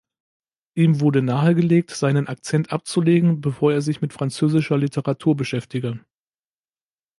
Ihm 0.73 0.99
wurde 0.99 1.21
nahegelegt, 1.21 1.91
seinen 1.91 2.25
Akzent 2.25 2.71
abzulegen, 2.71 3.39
bevor 3.39 3.71
er 3.73 3.83
sich 3.83 4.01
mit 4.01 4.13
französischer 4.13 4.75
Literatur 4.79 5.37
beschäftige. 5.37 6.03